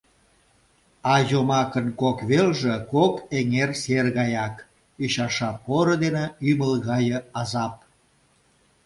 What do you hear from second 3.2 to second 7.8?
эҥер сер гаяк: ӱчаша поро дене ӱмыл гае азап.